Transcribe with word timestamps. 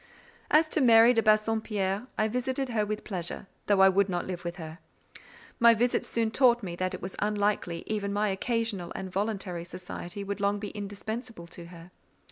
As 0.49 0.67
to 0.69 0.81
Mary 0.81 1.13
de 1.13 1.21
Bassompierre, 1.21 2.07
I 2.17 2.27
visited 2.27 2.69
her 2.69 2.87
with 2.87 3.03
pleasure, 3.03 3.45
though 3.67 3.81
I 3.81 3.89
would 3.89 4.09
not 4.09 4.25
live 4.25 4.43
with 4.43 4.55
her. 4.55 4.79
My 5.59 5.75
visits 5.75 6.07
soon 6.07 6.31
taught 6.31 6.63
me 6.63 6.75
that 6.77 6.95
it 6.95 7.03
was 7.03 7.15
unlikely 7.19 7.83
even 7.85 8.11
my 8.11 8.29
occasional 8.29 8.91
and 8.95 9.11
voluntary 9.11 9.63
society 9.63 10.23
would 10.23 10.39
long 10.39 10.57
be 10.57 10.69
indispensable 10.71 11.45
to 11.53 11.67
her. 11.67 11.91